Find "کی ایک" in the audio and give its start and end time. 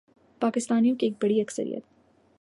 0.95-1.13